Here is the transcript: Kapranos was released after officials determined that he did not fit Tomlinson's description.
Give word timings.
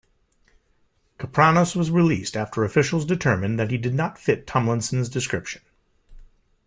Kapranos 1.19 1.75
was 1.75 1.91
released 1.91 2.35
after 2.35 2.63
officials 2.63 3.05
determined 3.05 3.59
that 3.59 3.69
he 3.69 3.77
did 3.77 3.93
not 3.93 4.17
fit 4.17 4.47
Tomlinson's 4.47 5.09
description. 5.09 5.61